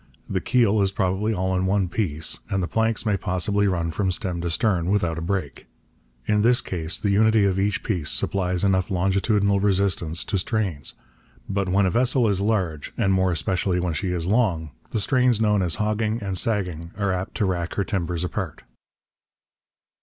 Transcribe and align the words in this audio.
The 0.27 0.41
keel 0.41 0.81
is 0.81 0.91
probably 0.91 1.31
all 1.31 1.55
in 1.55 1.67
one 1.67 1.87
piece, 1.87 2.39
and 2.49 2.63
the 2.63 2.67
planks 2.67 3.05
may 3.05 3.17
possibly 3.17 3.67
run 3.67 3.91
from 3.91 4.11
stem 4.11 4.41
to 4.41 4.49
stern 4.49 4.89
without 4.89 5.19
a 5.19 5.21
break. 5.21 5.67
In 6.25 6.41
this 6.41 6.59
case 6.59 6.97
the 6.97 7.11
unity 7.11 7.45
of 7.45 7.59
each 7.59 7.83
piece 7.83 8.09
supplies 8.09 8.63
enough 8.63 8.89
longitudinal 8.89 9.59
resistance 9.59 10.23
to 10.23 10.39
strains. 10.39 10.95
But 11.47 11.69
when 11.69 11.85
a 11.85 11.91
vessel 11.91 12.27
is 12.27 12.41
large, 12.41 12.91
and 12.97 13.13
more 13.13 13.29
especially 13.31 13.79
when 13.79 13.93
she 13.93 14.07
is 14.09 14.25
long, 14.25 14.71
the 14.89 14.99
strains 14.99 15.39
known 15.39 15.61
as 15.61 15.75
hogging 15.75 16.17
and 16.23 16.35
sagging 16.35 16.89
are 16.97 17.11
apt 17.11 17.35
to 17.35 17.45
rack 17.45 17.75
her 17.75 17.83
timbers 17.83 18.23
apart. 18.23 18.63